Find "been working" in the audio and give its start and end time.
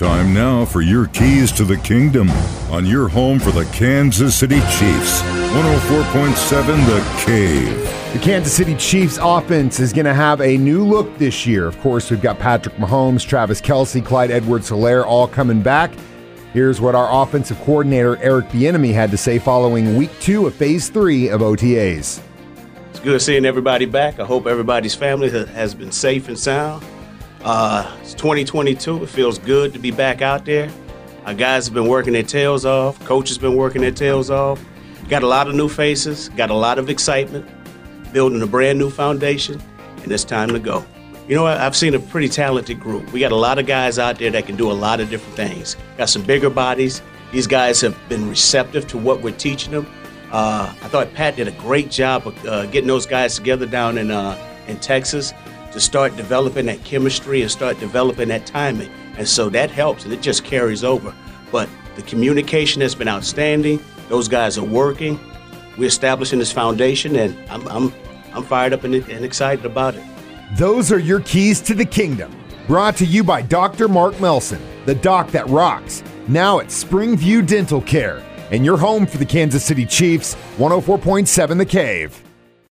31.74-32.12, 33.38-33.80